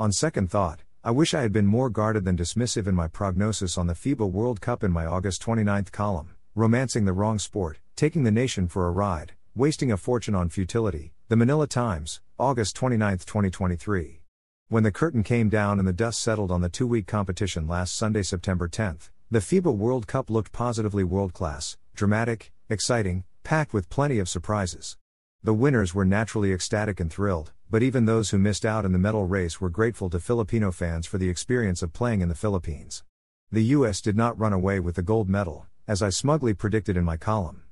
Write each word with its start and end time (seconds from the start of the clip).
On 0.00 0.12
second 0.12 0.48
thought, 0.48 0.84
I 1.02 1.10
wish 1.10 1.34
I 1.34 1.42
had 1.42 1.52
been 1.52 1.66
more 1.66 1.90
guarded 1.90 2.24
than 2.24 2.36
dismissive 2.36 2.86
in 2.86 2.94
my 2.94 3.08
prognosis 3.08 3.76
on 3.76 3.88
the 3.88 3.94
FIBA 3.94 4.30
World 4.30 4.60
Cup 4.60 4.84
in 4.84 4.92
my 4.92 5.04
August 5.04 5.42
29th 5.42 5.90
column, 5.90 6.36
romancing 6.54 7.04
the 7.04 7.12
wrong 7.12 7.40
sport, 7.40 7.80
taking 7.96 8.22
the 8.22 8.30
nation 8.30 8.68
for 8.68 8.86
a 8.86 8.92
ride, 8.92 9.32
wasting 9.56 9.90
a 9.90 9.96
fortune 9.96 10.36
on 10.36 10.50
futility. 10.50 11.14
The 11.26 11.34
Manila 11.34 11.66
Times, 11.66 12.20
August 12.38 12.76
29, 12.76 13.18
2023. 13.18 14.20
When 14.68 14.84
the 14.84 14.92
curtain 14.92 15.24
came 15.24 15.48
down 15.48 15.80
and 15.80 15.88
the 15.88 15.92
dust 15.92 16.20
settled 16.22 16.52
on 16.52 16.60
the 16.60 16.68
two 16.68 16.86
week 16.86 17.08
competition 17.08 17.66
last 17.66 17.96
Sunday, 17.96 18.22
September 18.22 18.68
10th, 18.68 19.10
the 19.32 19.40
FIBA 19.40 19.74
World 19.74 20.06
Cup 20.06 20.30
looked 20.30 20.52
positively 20.52 21.02
world 21.02 21.32
class, 21.32 21.76
dramatic, 21.96 22.52
exciting, 22.70 23.24
packed 23.42 23.74
with 23.74 23.90
plenty 23.90 24.20
of 24.20 24.28
surprises. 24.28 24.96
The 25.44 25.54
winners 25.54 25.94
were 25.94 26.04
naturally 26.04 26.52
ecstatic 26.52 26.98
and 26.98 27.12
thrilled, 27.12 27.52
but 27.70 27.82
even 27.82 28.06
those 28.06 28.30
who 28.30 28.38
missed 28.38 28.66
out 28.66 28.84
in 28.84 28.90
the 28.90 28.98
medal 28.98 29.24
race 29.24 29.60
were 29.60 29.70
grateful 29.70 30.10
to 30.10 30.18
Filipino 30.18 30.72
fans 30.72 31.06
for 31.06 31.16
the 31.16 31.28
experience 31.28 31.80
of 31.80 31.92
playing 31.92 32.22
in 32.22 32.28
the 32.28 32.34
Philippines. 32.34 33.04
The 33.52 33.62
US 33.76 34.00
did 34.00 34.16
not 34.16 34.38
run 34.38 34.52
away 34.52 34.80
with 34.80 34.96
the 34.96 35.02
gold 35.02 35.28
medal, 35.28 35.66
as 35.86 36.02
I 36.02 36.10
smugly 36.10 36.54
predicted 36.54 36.96
in 36.96 37.04
my 37.04 37.16
column. 37.16 37.62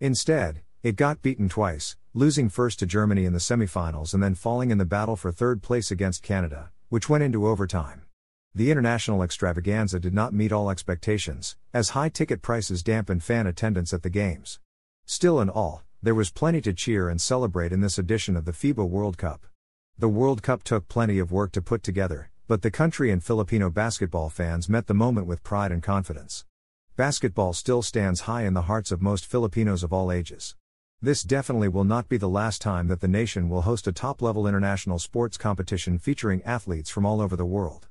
Instead, 0.00 0.62
it 0.82 0.96
got 0.96 1.22
beaten 1.22 1.48
twice, 1.48 1.96
losing 2.12 2.48
first 2.48 2.80
to 2.80 2.86
Germany 2.86 3.24
in 3.24 3.32
the 3.32 3.38
semifinals 3.38 4.12
and 4.14 4.22
then 4.22 4.34
falling 4.34 4.72
in 4.72 4.78
the 4.78 4.84
battle 4.84 5.14
for 5.14 5.30
third 5.30 5.62
place 5.62 5.92
against 5.92 6.24
Canada, 6.24 6.72
which 6.88 7.08
went 7.08 7.22
into 7.22 7.46
overtime. 7.46 8.02
The 8.52 8.72
international 8.72 9.22
extravaganza 9.22 10.00
did 10.00 10.12
not 10.12 10.34
meet 10.34 10.50
all 10.50 10.70
expectations, 10.70 11.56
as 11.72 11.90
high 11.90 12.08
ticket 12.08 12.42
prices 12.42 12.82
dampened 12.82 13.22
fan 13.22 13.46
attendance 13.46 13.94
at 13.94 14.02
the 14.02 14.10
games. 14.10 14.58
Still 15.06 15.40
in 15.40 15.48
all, 15.48 15.84
there 16.04 16.16
was 16.16 16.32
plenty 16.32 16.60
to 16.60 16.72
cheer 16.72 17.08
and 17.08 17.20
celebrate 17.20 17.72
in 17.72 17.80
this 17.80 17.96
edition 17.96 18.36
of 18.36 18.44
the 18.44 18.50
FIBA 18.50 18.88
World 18.88 19.16
Cup. 19.16 19.46
The 19.96 20.08
World 20.08 20.42
Cup 20.42 20.64
took 20.64 20.88
plenty 20.88 21.20
of 21.20 21.30
work 21.30 21.52
to 21.52 21.62
put 21.62 21.84
together, 21.84 22.32
but 22.48 22.62
the 22.62 22.72
country 22.72 23.12
and 23.12 23.22
Filipino 23.22 23.70
basketball 23.70 24.28
fans 24.28 24.68
met 24.68 24.88
the 24.88 24.94
moment 24.94 25.28
with 25.28 25.44
pride 25.44 25.70
and 25.70 25.80
confidence. 25.80 26.44
Basketball 26.96 27.52
still 27.52 27.82
stands 27.82 28.22
high 28.22 28.42
in 28.42 28.54
the 28.54 28.62
hearts 28.62 28.90
of 28.90 29.00
most 29.00 29.26
Filipinos 29.26 29.84
of 29.84 29.92
all 29.92 30.10
ages. 30.10 30.56
This 31.00 31.22
definitely 31.22 31.68
will 31.68 31.84
not 31.84 32.08
be 32.08 32.16
the 32.16 32.28
last 32.28 32.60
time 32.60 32.88
that 32.88 33.00
the 33.00 33.06
nation 33.06 33.48
will 33.48 33.62
host 33.62 33.86
a 33.86 33.92
top 33.92 34.20
level 34.20 34.48
international 34.48 34.98
sports 34.98 35.36
competition 35.36 36.00
featuring 36.00 36.42
athletes 36.42 36.90
from 36.90 37.06
all 37.06 37.20
over 37.20 37.36
the 37.36 37.46
world. 37.46 37.86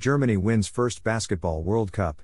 Germany 0.00 0.36
wins 0.36 0.66
first 0.66 1.04
Basketball 1.04 1.62
World 1.62 1.92
Cup. 1.92 2.22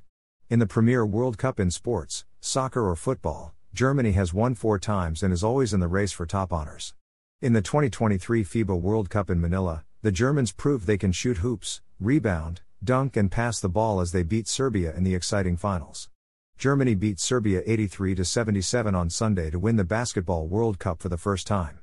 In 0.50 0.58
the 0.58 0.67
premier 0.67 1.06
World 1.06 1.39
Cup 1.39 1.61
in 1.61 1.70
sports, 1.70 2.25
soccer 2.41 2.89
or 2.89 2.97
football, 2.97 3.55
Germany 3.74 4.12
has 4.12 4.34
won 4.34 4.55
four 4.55 4.78
times 4.78 5.22
and 5.22 5.33
is 5.33 5.44
always 5.44 5.72
in 5.72 5.80
the 5.80 5.88
race 5.88 6.12
for 6.12 6.27
top 6.27 6.52
honors. 6.52 6.94
In 7.41 7.52
the 7.52 7.62
2023 7.62 8.42
FIBA 8.42 8.80
World 8.80 9.11
Cup 9.11 9.30
in 9.30 9.41
Manila, 9.41 9.84
the 10.02 10.11
Germans 10.11 10.52
proved 10.52 10.86
they 10.86 10.98
can 10.98 11.12
shoot 11.12 11.38
hoops, 11.38 11.80
rebound, 12.00 12.62
dunk, 12.83 13.17
and 13.17 13.30
pass 13.30 13.61
the 13.61 13.68
ball 13.68 14.01
as 14.01 14.12
they 14.12 14.23
beat 14.23 14.48
Serbia 14.48 14.95
in 14.96 15.05
the 15.05 15.14
exciting 15.14 15.56
finals. 15.56 16.08
Germany 16.56 16.96
beat 16.96 17.20
Serbia 17.20 17.62
83 17.67 18.24
77 18.24 18.95
on 18.95 19.11
Sunday 19.11 19.51
to 19.51 19.58
win 19.58 19.77
the 19.77 19.85
Basketball 19.85 20.48
World 20.48 20.79
Cup 20.79 21.00
for 21.00 21.08
the 21.08 21.17
first 21.17 21.46
time. 21.46 21.79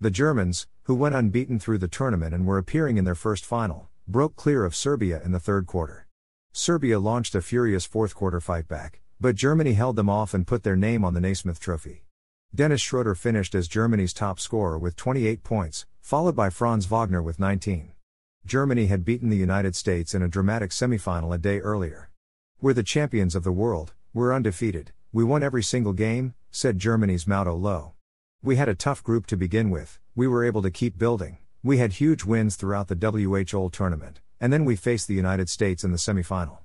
The 0.00 0.10
Germans, 0.10 0.66
who 0.84 0.94
went 0.94 1.14
unbeaten 1.14 1.58
through 1.58 1.78
the 1.78 1.88
tournament 1.88 2.34
and 2.34 2.44
were 2.44 2.58
appearing 2.58 2.96
in 2.96 3.04
their 3.04 3.14
first 3.14 3.44
final, 3.44 3.88
broke 4.08 4.34
clear 4.36 4.64
of 4.64 4.74
Serbia 4.74 5.22
in 5.24 5.32
the 5.32 5.40
third 5.40 5.66
quarter. 5.66 6.06
Serbia 6.52 6.98
launched 6.98 7.34
a 7.34 7.42
furious 7.42 7.84
fourth 7.84 8.14
quarter 8.14 8.40
fight 8.40 8.66
back, 8.66 9.00
but 9.20 9.34
Germany 9.34 9.72
held 9.72 9.96
them 9.96 10.10
off 10.10 10.34
and 10.34 10.46
put 10.46 10.62
their 10.62 10.76
name 10.76 11.04
on 11.04 11.14
the 11.14 11.20
Naismith 11.20 11.58
Trophy. 11.58 12.04
Dennis 12.54 12.80
Schroeder 12.80 13.14
finished 13.14 13.54
as 13.54 13.68
Germany's 13.68 14.12
top 14.12 14.38
scorer 14.40 14.78
with 14.78 14.96
28 14.96 15.42
points, 15.42 15.86
followed 16.00 16.36
by 16.36 16.50
Franz 16.50 16.86
Wagner 16.86 17.22
with 17.22 17.38
19. 17.38 17.92
Germany 18.46 18.86
had 18.86 19.04
beaten 19.04 19.28
the 19.28 19.36
United 19.36 19.74
States 19.74 20.14
in 20.14 20.22
a 20.22 20.28
dramatic 20.28 20.70
semifinal 20.70 21.34
a 21.34 21.38
day 21.38 21.58
earlier. 21.58 22.10
We're 22.60 22.72
the 22.72 22.82
champions 22.82 23.34
of 23.34 23.42
the 23.44 23.52
world, 23.52 23.92
we're 24.14 24.32
undefeated, 24.32 24.92
we 25.12 25.24
won 25.24 25.42
every 25.42 25.62
single 25.62 25.92
game, 25.92 26.34
said 26.50 26.78
Germany's 26.78 27.24
Maodo 27.24 27.60
Lo. 27.60 27.94
We 28.42 28.56
had 28.56 28.68
a 28.68 28.74
tough 28.74 29.02
group 29.02 29.26
to 29.26 29.36
begin 29.36 29.70
with, 29.70 29.98
we 30.14 30.28
were 30.28 30.44
able 30.44 30.62
to 30.62 30.70
keep 30.70 30.96
building, 30.96 31.38
we 31.62 31.78
had 31.78 31.94
huge 31.94 32.24
wins 32.24 32.54
throughout 32.54 32.88
the 32.88 32.94
WHOL 32.94 33.70
tournament, 33.70 34.20
and 34.40 34.52
then 34.52 34.64
we 34.64 34.76
faced 34.76 35.08
the 35.08 35.14
United 35.14 35.48
States 35.48 35.82
in 35.82 35.90
the 35.90 35.98
semifinal. 35.98 36.58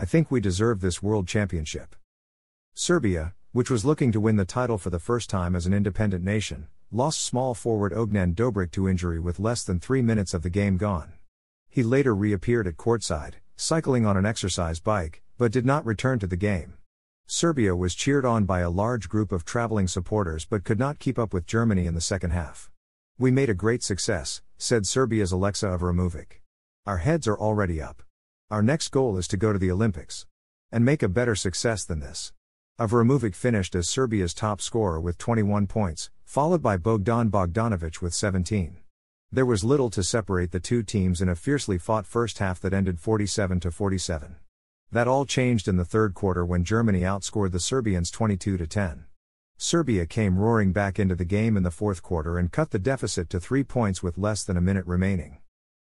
I 0.00 0.04
think 0.04 0.30
we 0.30 0.40
deserve 0.40 0.80
this 0.80 1.02
world 1.02 1.26
championship. 1.26 1.96
Serbia, 2.72 3.34
which 3.50 3.68
was 3.68 3.84
looking 3.84 4.12
to 4.12 4.20
win 4.20 4.36
the 4.36 4.44
title 4.44 4.78
for 4.78 4.90
the 4.90 5.00
first 5.00 5.28
time 5.28 5.56
as 5.56 5.66
an 5.66 5.74
independent 5.74 6.22
nation, 6.24 6.68
lost 6.92 7.20
small 7.20 7.52
forward 7.52 7.90
Ognjen 7.92 8.36
Dobric 8.36 8.70
to 8.70 8.88
injury 8.88 9.18
with 9.18 9.40
less 9.40 9.64
than 9.64 9.80
three 9.80 10.00
minutes 10.00 10.34
of 10.34 10.42
the 10.42 10.50
game 10.50 10.76
gone. 10.76 11.14
He 11.68 11.82
later 11.82 12.14
reappeared 12.14 12.68
at 12.68 12.76
courtside, 12.76 13.34
cycling 13.56 14.06
on 14.06 14.16
an 14.16 14.24
exercise 14.24 14.78
bike, 14.78 15.20
but 15.36 15.50
did 15.50 15.66
not 15.66 15.84
return 15.84 16.20
to 16.20 16.28
the 16.28 16.36
game. 16.36 16.74
Serbia 17.26 17.74
was 17.74 17.96
cheered 17.96 18.24
on 18.24 18.44
by 18.44 18.60
a 18.60 18.70
large 18.70 19.08
group 19.08 19.32
of 19.32 19.44
traveling 19.44 19.88
supporters 19.88 20.44
but 20.44 20.62
could 20.62 20.78
not 20.78 21.00
keep 21.00 21.18
up 21.18 21.34
with 21.34 21.44
Germany 21.44 21.86
in 21.86 21.94
the 21.94 22.00
second 22.00 22.30
half. 22.30 22.70
We 23.18 23.32
made 23.32 23.50
a 23.50 23.64
great 23.64 23.82
success, 23.82 24.42
said 24.58 24.86
Serbia's 24.86 25.32
Aleksa 25.32 25.76
Avramovic. 25.76 26.40
Our 26.86 26.98
heads 26.98 27.26
are 27.26 27.36
already 27.36 27.82
up. 27.82 28.04
Our 28.50 28.62
next 28.62 28.88
goal 28.88 29.18
is 29.18 29.28
to 29.28 29.36
go 29.36 29.52
to 29.52 29.58
the 29.58 29.70
Olympics. 29.70 30.24
And 30.72 30.82
make 30.82 31.02
a 31.02 31.08
better 31.08 31.34
success 31.34 31.84
than 31.84 32.00
this. 32.00 32.32
Avramovic 32.80 33.34
finished 33.34 33.74
as 33.74 33.90
Serbia's 33.90 34.32
top 34.32 34.62
scorer 34.62 34.98
with 34.98 35.18
21 35.18 35.66
points, 35.66 36.08
followed 36.24 36.62
by 36.62 36.78
Bogdan 36.78 37.30
Bogdanovic 37.30 38.00
with 38.00 38.14
17. 38.14 38.78
There 39.30 39.44
was 39.44 39.64
little 39.64 39.90
to 39.90 40.02
separate 40.02 40.52
the 40.52 40.60
two 40.60 40.82
teams 40.82 41.20
in 41.20 41.28
a 41.28 41.34
fiercely 41.34 41.76
fought 41.76 42.06
first 42.06 42.38
half 42.38 42.58
that 42.60 42.72
ended 42.72 42.98
47 42.98 43.60
to 43.60 43.70
47. 43.70 44.36
That 44.90 45.08
all 45.08 45.26
changed 45.26 45.68
in 45.68 45.76
the 45.76 45.84
third 45.84 46.14
quarter 46.14 46.46
when 46.46 46.64
Germany 46.64 47.00
outscored 47.00 47.52
the 47.52 47.60
Serbians 47.60 48.10
22 48.10 48.56
to 48.56 48.66
10. 48.66 49.04
Serbia 49.58 50.06
came 50.06 50.38
roaring 50.38 50.72
back 50.72 50.98
into 50.98 51.14
the 51.14 51.26
game 51.26 51.54
in 51.54 51.64
the 51.64 51.70
fourth 51.70 52.02
quarter 52.02 52.38
and 52.38 52.50
cut 52.50 52.70
the 52.70 52.78
deficit 52.78 53.28
to 53.28 53.40
3 53.40 53.62
points 53.64 54.02
with 54.02 54.16
less 54.16 54.42
than 54.42 54.56
a 54.56 54.62
minute 54.62 54.86
remaining. 54.86 55.36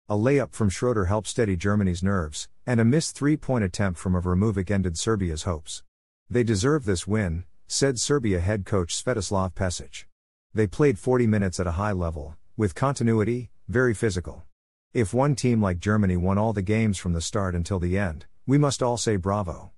A 0.09 0.15
layup 0.15 0.53
from 0.53 0.69
Schroeder 0.69 1.05
helped 1.05 1.27
steady 1.27 1.57
Germany's 1.57 2.01
nerves, 2.01 2.47
and 2.65 2.79
a 2.79 2.85
missed 2.85 3.13
three 3.13 3.35
point 3.35 3.65
attempt 3.65 3.99
from 3.99 4.13
Avramovic 4.13 4.71
ended 4.71 4.97
Serbia's 4.97 5.43
hopes. 5.43 5.83
They 6.29 6.43
deserve 6.43 6.85
this 6.85 7.05
win, 7.05 7.43
said 7.67 7.99
Serbia 7.99 8.39
head 8.39 8.65
coach 8.65 8.95
Svetislav 8.95 9.53
Pesic. 9.53 10.05
They 10.53 10.65
played 10.65 10.97
40 10.97 11.27
minutes 11.27 11.59
at 11.59 11.67
a 11.67 11.71
high 11.71 11.91
level, 11.91 12.37
with 12.55 12.73
continuity, 12.73 13.49
very 13.67 13.93
physical. 13.93 14.45
If 14.93 15.13
one 15.13 15.35
team 15.35 15.61
like 15.61 15.79
Germany 15.79 16.15
won 16.15 16.37
all 16.37 16.53
the 16.53 16.61
games 16.61 16.97
from 16.97 17.11
the 17.11 17.19
start 17.19 17.53
until 17.53 17.77
the 17.77 17.97
end, 17.97 18.27
we 18.45 18.57
must 18.57 18.81
all 18.81 18.95
say 18.95 19.17
bravo. 19.17 19.71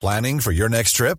Planning 0.00 0.40
for 0.40 0.50
your 0.50 0.68
next 0.68 0.94
trip? 0.94 1.18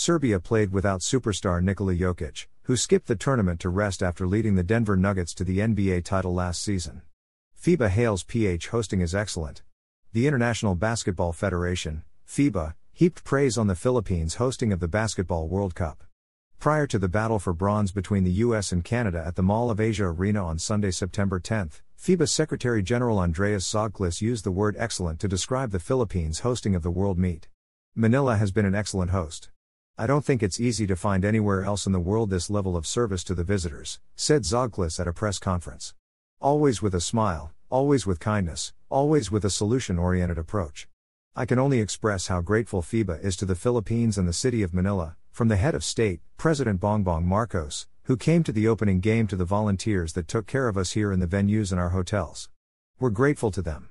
Serbia 0.00 0.40
played 0.40 0.72
without 0.72 1.02
superstar 1.02 1.62
Nikola 1.62 1.94
Jokic, 1.94 2.46
who 2.62 2.74
skipped 2.74 3.06
the 3.06 3.14
tournament 3.14 3.60
to 3.60 3.68
rest 3.68 4.02
after 4.02 4.26
leading 4.26 4.54
the 4.54 4.62
Denver 4.62 4.96
Nuggets 4.96 5.34
to 5.34 5.44
the 5.44 5.58
NBA 5.58 6.04
title 6.04 6.32
last 6.32 6.62
season. 6.62 7.02
FIBA 7.62 7.90
hails 7.90 8.24
PH 8.24 8.68
hosting 8.68 9.02
as 9.02 9.14
excellent. 9.14 9.62
The 10.14 10.26
International 10.26 10.74
Basketball 10.74 11.34
Federation, 11.34 12.02
FIBA, 12.26 12.76
heaped 12.94 13.24
praise 13.24 13.58
on 13.58 13.66
the 13.66 13.74
Philippines' 13.74 14.36
hosting 14.36 14.72
of 14.72 14.80
the 14.80 14.88
Basketball 14.88 15.48
World 15.48 15.74
Cup. 15.74 16.02
Prior 16.58 16.86
to 16.86 16.98
the 16.98 17.06
battle 17.06 17.38
for 17.38 17.52
bronze 17.52 17.92
between 17.92 18.24
the 18.24 18.40
US 18.46 18.72
and 18.72 18.82
Canada 18.82 19.22
at 19.26 19.36
the 19.36 19.42
Mall 19.42 19.70
of 19.70 19.80
Asia 19.80 20.06
Arena 20.06 20.42
on 20.42 20.58
Sunday, 20.58 20.92
September 20.92 21.38
10, 21.38 21.72
FIBA 21.98 22.26
Secretary 22.26 22.82
General 22.82 23.18
Andreas 23.18 23.70
Zagklis 23.70 24.22
used 24.22 24.44
the 24.44 24.50
word 24.50 24.76
excellent 24.78 25.20
to 25.20 25.28
describe 25.28 25.72
the 25.72 25.78
Philippines' 25.78 26.40
hosting 26.40 26.74
of 26.74 26.82
the 26.82 26.90
World 26.90 27.18
Meet. 27.18 27.48
Manila 27.94 28.38
has 28.38 28.50
been 28.50 28.64
an 28.64 28.74
excellent 28.74 29.10
host. 29.10 29.50
I 29.98 30.06
don't 30.06 30.24
think 30.24 30.42
it's 30.42 30.60
easy 30.60 30.86
to 30.86 30.96
find 30.96 31.24
anywhere 31.24 31.62
else 31.62 31.86
in 31.86 31.92
the 31.92 32.00
world 32.00 32.30
this 32.30 32.48
level 32.48 32.76
of 32.76 32.86
service 32.86 33.22
to 33.24 33.34
the 33.34 33.44
visitors, 33.44 34.00
said 34.16 34.42
Zagklis 34.42 34.98
at 34.98 35.06
a 35.06 35.12
press 35.12 35.38
conference. 35.38 35.94
Always 36.40 36.80
with 36.80 36.94
a 36.94 37.00
smile, 37.00 37.52
always 37.68 38.06
with 38.06 38.18
kindness, 38.18 38.72
always 38.88 39.30
with 39.30 39.44
a 39.44 39.50
solution 39.50 39.98
oriented 39.98 40.38
approach. 40.38 40.88
I 41.36 41.44
can 41.44 41.58
only 41.58 41.80
express 41.80 42.28
how 42.28 42.40
grateful 42.40 42.82
FIBA 42.82 43.22
is 43.22 43.36
to 43.36 43.44
the 43.44 43.54
Philippines 43.54 44.16
and 44.16 44.26
the 44.26 44.32
city 44.32 44.62
of 44.62 44.72
Manila, 44.72 45.16
from 45.30 45.48
the 45.48 45.56
head 45.56 45.74
of 45.74 45.84
state, 45.84 46.20
President 46.36 46.80
Bongbong 46.80 47.24
Marcos, 47.24 47.86
who 48.04 48.16
came 48.16 48.42
to 48.42 48.52
the 48.52 48.66
opening 48.66 49.00
game 49.00 49.26
to 49.28 49.36
the 49.36 49.44
volunteers 49.44 50.14
that 50.14 50.26
took 50.26 50.46
care 50.46 50.66
of 50.66 50.76
us 50.76 50.92
here 50.92 51.12
in 51.12 51.20
the 51.20 51.26
venues 51.26 51.70
and 51.70 51.80
our 51.80 51.90
hotels. 51.90 52.48
We're 52.98 53.10
grateful 53.10 53.50
to 53.52 53.62
them. 53.62 53.89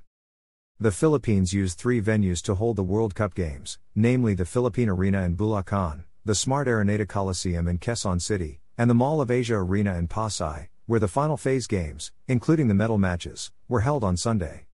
The 0.81 0.91
Philippines 0.93 1.51
used 1.51 1.77
three 1.77 2.01
venues 2.01 2.41
to 2.43 2.55
hold 2.55 2.77
the 2.77 2.83
World 2.83 3.13
Cup 3.13 3.35
Games, 3.35 3.79
namely 3.95 4.33
the 4.33 4.45
Philippine 4.45 4.87
Arena 4.87 5.23
in 5.23 5.35
Bulacan, 5.35 6.05
the 6.23 6.33
Smart 6.33 6.69
Araneta 6.69 7.05
Coliseum 7.05 7.67
in 7.67 7.79
Quezon 7.79 8.21
City, 8.21 8.61
and 8.77 8.89
the 8.89 8.93
Mall 8.93 9.19
of 9.19 9.29
Asia 9.29 9.55
Arena 9.55 9.95
in 9.95 10.07
Pasay, 10.07 10.69
where 10.85 11.01
the 11.01 11.09
final 11.09 11.35
phase 11.35 11.67
games, 11.67 12.13
including 12.29 12.69
the 12.69 12.73
medal 12.73 12.97
matches, 12.97 13.51
were 13.67 13.81
held 13.81 14.05
on 14.05 14.15
Sunday. 14.15 14.67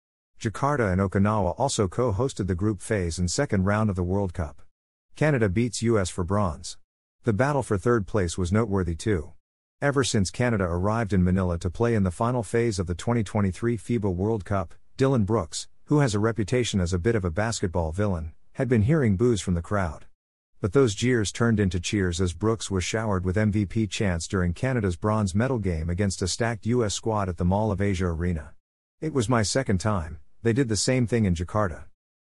Jakarta 0.41 0.91
and 0.91 1.01
Okinawa 1.01 1.55
also 1.57 1.87
co 1.87 2.13
hosted 2.13 2.49
the 2.49 2.57
group 2.57 2.81
phase 2.81 3.21
and 3.21 3.31
second 3.31 3.63
round 3.63 3.89
of 3.89 3.95
the 3.95 4.03
World 4.03 4.35
Cup. 4.35 4.61
Canada 5.15 5.49
beats 5.49 5.83
US 5.83 6.11
for 6.11 6.25
bronze. 6.25 6.79
The 7.23 7.33
battle 7.33 7.63
for 7.63 7.79
third 7.79 8.09
place 8.09 8.37
was 8.37 8.51
noteworthy 8.51 8.97
too. 8.97 9.35
Ever 9.81 10.03
since 10.03 10.33
Canada 10.33 10.65
arrived 10.65 11.13
in 11.13 11.23
Manila 11.23 11.59
to 11.59 11.71
play 11.71 11.95
in 11.95 12.03
the 12.03 12.11
final 12.11 12.43
phase 12.43 12.81
of 12.81 12.89
the 12.89 12.97
2023 12.97 13.79
FIBA 13.79 14.13
World 14.13 14.45
Cup, 14.45 14.75
Dillon 14.97 15.23
Brooks, 15.23 15.69
who 15.93 15.99
has 15.99 16.15
a 16.15 16.19
reputation 16.19 16.81
as 16.81 16.95
a 16.95 16.99
bit 16.99 17.15
of 17.15 17.23
a 17.23 17.31
basketball 17.31 17.93
villain, 17.93 18.33
had 18.55 18.67
been 18.67 18.81
hearing 18.81 19.15
boos 19.15 19.43
from 19.43 19.53
the 19.53 19.61
crowd. 19.61 20.07
But 20.59 20.73
those 20.73 20.95
jeers 20.95 21.31
turned 21.31 21.61
into 21.61 21.79
cheers 21.79 22.19
as 22.19 22.33
Brooks 22.33 22.71
was 22.71 22.83
showered 22.83 23.27
with 23.27 23.37
MVP 23.37 23.91
chants 23.91 24.27
during 24.27 24.55
Canada's 24.55 24.97
bronze 24.97 25.35
medal 25.35 25.59
game 25.59 25.91
against 25.91 26.23
a 26.23 26.29
stacked 26.29 26.65
US 26.65 26.95
squad 26.95 27.29
at 27.29 27.37
the 27.37 27.45
Mall 27.45 27.71
of 27.71 27.83
Asia 27.83 28.07
Arena. 28.07 28.55
It 29.03 29.13
was 29.13 29.29
my 29.29 29.43
second 29.43 29.81
time, 29.81 30.19
they 30.43 30.55
did 30.55 30.71
the 30.71 30.77
same 30.77 31.07
thing 31.07 31.27
in 31.27 31.35
Jakarta. 31.35 31.85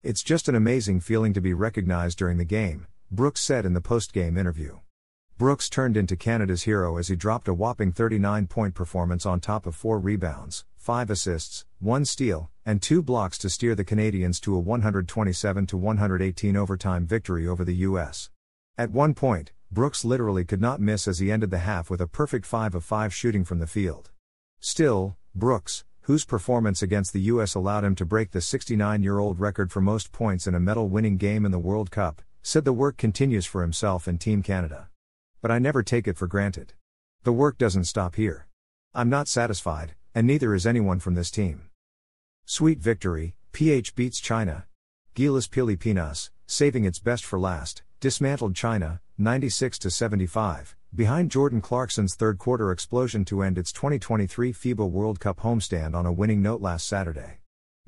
It's 0.02 0.22
just 0.22 0.48
an 0.48 0.54
amazing 0.54 1.00
feeling 1.00 1.34
to 1.34 1.42
be 1.42 1.52
recognized 1.52 2.16
during 2.16 2.38
the 2.38 2.46
game, 2.46 2.86
Brooks 3.10 3.42
said 3.42 3.66
in 3.66 3.74
the 3.74 3.82
post 3.82 4.14
game 4.14 4.38
interview. 4.38 4.78
Brooks 5.36 5.68
turned 5.68 5.98
into 5.98 6.16
Canada's 6.16 6.62
hero 6.62 6.96
as 6.96 7.08
he 7.08 7.14
dropped 7.14 7.46
a 7.46 7.52
whopping 7.52 7.92
39 7.92 8.46
point 8.46 8.74
performance 8.74 9.26
on 9.26 9.38
top 9.38 9.66
of 9.66 9.76
four 9.76 9.98
rebounds, 9.98 10.64
5 10.80 11.10
assists, 11.10 11.66
1 11.80 12.06
steal, 12.06 12.50
and 12.64 12.80
2 12.80 13.02
blocks 13.02 13.36
to 13.36 13.50
steer 13.50 13.74
the 13.74 13.84
Canadians 13.84 14.40
to 14.40 14.56
a 14.56 14.58
127 14.58 15.66
118 15.70 16.56
overtime 16.56 17.06
victory 17.06 17.46
over 17.46 17.66
the 17.66 17.74
U.S. 17.84 18.30
At 18.78 18.90
one 18.90 19.12
point, 19.12 19.52
Brooks 19.70 20.06
literally 20.06 20.46
could 20.46 20.62
not 20.62 20.80
miss 20.80 21.06
as 21.06 21.18
he 21.18 21.30
ended 21.30 21.50
the 21.50 21.58
half 21.58 21.90
with 21.90 22.00
a 22.00 22.06
perfect 22.06 22.46
5 22.46 22.74
of 22.74 22.82
5 22.82 23.12
shooting 23.12 23.44
from 23.44 23.58
the 23.58 23.66
field. 23.66 24.10
Still, 24.58 25.18
Brooks, 25.34 25.84
whose 26.04 26.24
performance 26.24 26.80
against 26.80 27.12
the 27.12 27.20
U.S. 27.32 27.54
allowed 27.54 27.84
him 27.84 27.94
to 27.96 28.06
break 28.06 28.30
the 28.30 28.40
69 28.40 29.02
year 29.02 29.18
old 29.18 29.38
record 29.38 29.70
for 29.70 29.82
most 29.82 30.12
points 30.12 30.46
in 30.46 30.54
a 30.54 30.60
medal 30.60 30.88
winning 30.88 31.18
game 31.18 31.44
in 31.44 31.52
the 31.52 31.58
World 31.58 31.90
Cup, 31.90 32.22
said 32.42 32.64
the 32.64 32.72
work 32.72 32.96
continues 32.96 33.44
for 33.44 33.60
himself 33.60 34.06
and 34.06 34.18
Team 34.18 34.42
Canada. 34.42 34.88
But 35.42 35.50
I 35.50 35.58
never 35.58 35.82
take 35.82 36.08
it 36.08 36.16
for 36.16 36.26
granted. 36.26 36.72
The 37.24 37.34
work 37.34 37.58
doesn't 37.58 37.84
stop 37.84 38.14
here. 38.14 38.46
I'm 38.94 39.10
not 39.10 39.28
satisfied, 39.28 39.94
and 40.14 40.26
neither 40.26 40.54
is 40.54 40.66
anyone 40.66 40.98
from 40.98 41.14
this 41.14 41.30
team. 41.30 41.62
Sweet 42.44 42.78
victory, 42.78 43.34
PH 43.52 43.94
beats 43.94 44.20
China. 44.20 44.66
Gilas 45.14 45.48
Pilipinas, 45.48 46.30
saving 46.46 46.84
its 46.84 46.98
best 46.98 47.24
for 47.24 47.38
last, 47.38 47.82
dismantled 48.00 48.54
China, 48.54 49.00
96 49.18 49.78
75, 49.88 50.76
behind 50.94 51.30
Jordan 51.30 51.60
Clarkson's 51.60 52.14
third 52.14 52.38
quarter 52.38 52.72
explosion 52.72 53.24
to 53.26 53.42
end 53.42 53.58
its 53.58 53.72
2023 53.72 54.52
FIBA 54.52 54.90
World 54.90 55.20
Cup 55.20 55.40
homestand 55.40 55.94
on 55.94 56.06
a 56.06 56.12
winning 56.12 56.42
note 56.42 56.60
last 56.60 56.88
Saturday. 56.88 57.38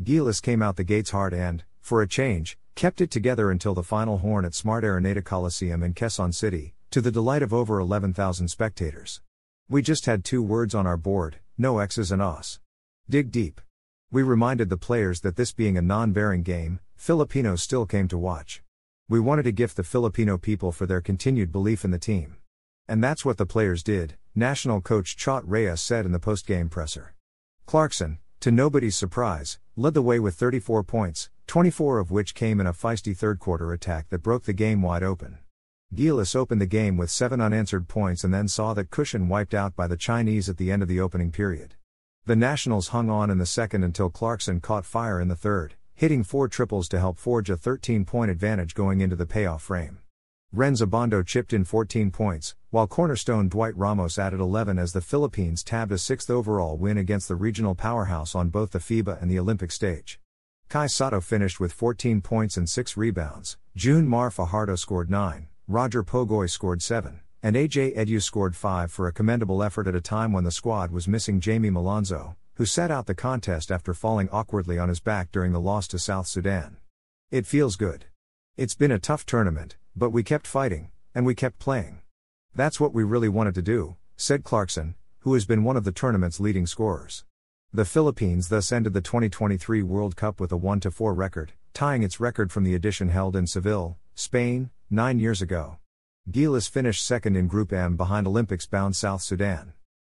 Gilas 0.02 0.40
came 0.40 0.62
out 0.62 0.76
the 0.76 0.84
gates 0.84 1.10
hard 1.10 1.34
and, 1.34 1.64
for 1.80 2.02
a 2.02 2.08
change, 2.08 2.56
kept 2.74 3.00
it 3.00 3.10
together 3.10 3.50
until 3.50 3.74
the 3.74 3.82
final 3.82 4.18
horn 4.18 4.44
at 4.44 4.54
Smart 4.54 4.84
Araneta 4.84 5.24
Coliseum 5.24 5.82
in 5.82 5.94
Quezon 5.94 6.32
City, 6.32 6.74
to 6.90 7.00
the 7.00 7.10
delight 7.10 7.42
of 7.42 7.52
over 7.52 7.78
11,000 7.78 8.48
spectators. 8.48 9.20
We 9.68 9.82
just 9.82 10.06
had 10.06 10.24
two 10.24 10.42
words 10.42 10.74
on 10.74 10.86
our 10.86 10.96
board 10.96 11.38
no 11.62 11.78
X's 11.78 12.10
and 12.10 12.20
O's. 12.20 12.58
Dig 13.08 13.30
deep. 13.30 13.60
We 14.10 14.24
reminded 14.24 14.68
the 14.68 14.76
players 14.76 15.20
that 15.20 15.36
this 15.36 15.52
being 15.52 15.78
a 15.78 15.80
non 15.80 16.10
bearing 16.10 16.42
game, 16.42 16.80
Filipinos 16.96 17.62
still 17.62 17.86
came 17.86 18.08
to 18.08 18.18
watch. 18.18 18.64
We 19.08 19.20
wanted 19.20 19.44
to 19.44 19.52
gift 19.52 19.76
the 19.76 19.84
Filipino 19.84 20.38
people 20.38 20.72
for 20.72 20.86
their 20.86 21.00
continued 21.00 21.52
belief 21.52 21.84
in 21.84 21.92
the 21.92 22.00
team. 22.00 22.34
And 22.88 23.02
that's 23.02 23.24
what 23.24 23.36
the 23.36 23.46
players 23.46 23.84
did, 23.84 24.16
national 24.34 24.80
coach 24.80 25.16
Chot 25.16 25.48
Reyes 25.48 25.80
said 25.80 26.04
in 26.04 26.10
the 26.10 26.18
post 26.18 26.48
game 26.48 26.68
presser. 26.68 27.14
Clarkson, 27.64 28.18
to 28.40 28.50
nobody's 28.50 28.96
surprise, 28.96 29.60
led 29.76 29.94
the 29.94 30.02
way 30.02 30.18
with 30.18 30.34
34 30.34 30.82
points, 30.82 31.30
24 31.46 32.00
of 32.00 32.10
which 32.10 32.34
came 32.34 32.60
in 32.60 32.66
a 32.66 32.72
feisty 32.72 33.16
third 33.16 33.38
quarter 33.38 33.72
attack 33.72 34.08
that 34.08 34.24
broke 34.24 34.46
the 34.46 34.52
game 34.52 34.82
wide 34.82 35.04
open. 35.04 35.38
Gilas 35.94 36.34
opened 36.34 36.58
the 36.58 36.66
game 36.66 36.96
with 36.96 37.10
seven 37.10 37.38
unanswered 37.42 37.86
points 37.86 38.24
and 38.24 38.32
then 38.32 38.48
saw 38.48 38.72
that 38.72 38.88
cushion 38.88 39.28
wiped 39.28 39.52
out 39.52 39.76
by 39.76 39.86
the 39.86 39.96
Chinese 39.96 40.48
at 40.48 40.56
the 40.56 40.72
end 40.72 40.82
of 40.82 40.88
the 40.88 41.00
opening 41.00 41.30
period. 41.30 41.74
The 42.24 42.34
Nationals 42.34 42.88
hung 42.88 43.10
on 43.10 43.30
in 43.30 43.36
the 43.36 43.44
second 43.44 43.84
until 43.84 44.08
Clarkson 44.08 44.60
caught 44.60 44.86
fire 44.86 45.20
in 45.20 45.28
the 45.28 45.36
third, 45.36 45.74
hitting 45.94 46.22
four 46.22 46.48
triples 46.48 46.88
to 46.88 46.98
help 46.98 47.18
forge 47.18 47.50
a 47.50 47.58
13 47.58 48.06
point 48.06 48.30
advantage 48.30 48.74
going 48.74 49.02
into 49.02 49.16
the 49.16 49.26
payoff 49.26 49.62
frame. 49.62 49.98
Rhenz 50.54 50.82
Abando 50.82 51.26
chipped 51.26 51.52
in 51.52 51.64
14 51.64 52.10
points, 52.10 52.54
while 52.70 52.86
cornerstone 52.86 53.50
Dwight 53.50 53.76
Ramos 53.76 54.18
added 54.18 54.40
11 54.40 54.78
as 54.78 54.94
the 54.94 55.02
Philippines 55.02 55.62
tabbed 55.62 55.92
a 55.92 55.98
sixth 55.98 56.30
overall 56.30 56.78
win 56.78 56.96
against 56.96 57.28
the 57.28 57.36
regional 57.36 57.74
powerhouse 57.74 58.34
on 58.34 58.48
both 58.48 58.70
the 58.70 58.78
FIBA 58.78 59.20
and 59.20 59.30
the 59.30 59.38
Olympic 59.38 59.70
stage. 59.70 60.18
Kai 60.70 60.86
Sotto 60.86 61.20
finished 61.20 61.60
with 61.60 61.70
14 61.70 62.22
points 62.22 62.56
and 62.56 62.66
6 62.66 62.96
rebounds, 62.96 63.58
June 63.76 64.08
Mar 64.08 64.30
Fajardo 64.30 64.74
scored 64.74 65.10
9, 65.10 65.48
Roger 65.68 66.02
Pogoy 66.02 66.50
scored 66.50 66.82
7, 66.82 67.20
and 67.40 67.54
AJ 67.54 67.96
Edu 67.96 68.20
scored 68.20 68.56
5 68.56 68.90
for 68.90 69.06
a 69.06 69.12
commendable 69.12 69.62
effort 69.62 69.86
at 69.86 69.94
a 69.94 70.00
time 70.00 70.32
when 70.32 70.42
the 70.42 70.50
squad 70.50 70.90
was 70.90 71.06
missing 71.06 71.38
Jamie 71.38 71.70
Malonzo, 71.70 72.34
who 72.54 72.66
sat 72.66 72.90
out 72.90 73.06
the 73.06 73.14
contest 73.14 73.70
after 73.70 73.94
falling 73.94 74.28
awkwardly 74.30 74.76
on 74.76 74.88
his 74.88 74.98
back 74.98 75.30
during 75.30 75.52
the 75.52 75.60
loss 75.60 75.86
to 75.88 76.00
South 76.00 76.26
Sudan. 76.26 76.78
It 77.30 77.46
feels 77.46 77.76
good. 77.76 78.06
It's 78.56 78.74
been 78.74 78.90
a 78.90 78.98
tough 78.98 79.24
tournament, 79.24 79.76
but 79.94 80.10
we 80.10 80.24
kept 80.24 80.48
fighting, 80.48 80.90
and 81.14 81.24
we 81.24 81.34
kept 81.34 81.60
playing. 81.60 82.00
That's 82.56 82.80
what 82.80 82.92
we 82.92 83.04
really 83.04 83.28
wanted 83.28 83.54
to 83.54 83.62
do, 83.62 83.94
said 84.16 84.42
Clarkson, 84.42 84.96
who 85.20 85.34
has 85.34 85.46
been 85.46 85.62
one 85.62 85.76
of 85.76 85.84
the 85.84 85.92
tournament's 85.92 86.40
leading 86.40 86.66
scorers. 86.66 87.24
The 87.72 87.84
Philippines 87.84 88.48
thus 88.48 88.72
ended 88.72 88.94
the 88.94 89.00
2023 89.00 89.84
World 89.84 90.16
Cup 90.16 90.40
with 90.40 90.50
a 90.50 90.56
1 90.56 90.80
4 90.80 91.14
record, 91.14 91.52
tying 91.72 92.02
its 92.02 92.18
record 92.18 92.50
from 92.50 92.64
the 92.64 92.74
edition 92.74 93.10
held 93.10 93.36
in 93.36 93.46
Seville, 93.46 93.96
Spain, 94.14 94.70
nine 94.92 95.18
years 95.18 95.42
ago. 95.42 95.78
Gilas 96.30 96.68
finished 96.68 97.04
second 97.04 97.36
in 97.36 97.48
Group 97.48 97.72
M 97.72 97.96
behind 97.96 98.26
Olympics 98.26 98.66
bound 98.66 98.94
South 98.94 99.22
Sudan. 99.22 99.72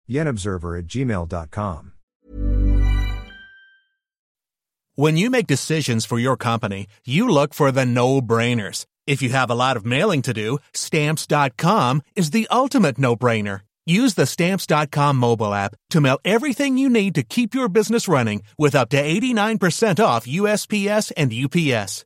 YenObserver 0.10 0.80
at 0.80 0.88
gmail.com. 0.88 1.94
When 4.96 5.18
you 5.18 5.30
make 5.30 5.48
decisions 5.48 6.06
for 6.06 6.20
your 6.20 6.38
company, 6.38 6.88
you 7.06 7.27
look 7.27 7.53
for 7.53 7.72
the 7.72 7.86
no 7.86 8.22
brainers. 8.22 8.86
If 9.08 9.22
you 9.22 9.30
have 9.30 9.50
a 9.50 9.56
lot 9.56 9.75
of 9.75 9.86
mailing 9.86 10.22
to 10.24 10.34
do, 10.34 10.60
stamps.com 10.74 12.01
is 12.15 12.30
the 12.30 12.48
ultimate 12.51 12.98
no 12.98 13.15
brainer. 13.15 13.62
Use 13.86 14.13
the 14.13 14.25
Stamps.com 14.25 15.18
mobile 15.18 15.53
app 15.53 15.75
to 15.89 16.00
mail 16.00 16.20
everything 16.24 16.77
you 16.77 16.89
need 16.89 17.15
to 17.15 17.24
keep 17.24 17.53
your 17.53 17.68
business 17.68 18.08
running 18.08 18.44
with 18.58 18.75
up 18.75 18.89
to 18.89 19.03
89% 19.03 20.03
off 20.03 20.25
USPS 20.25 21.12
and 21.18 21.34
UPS. 21.34 22.06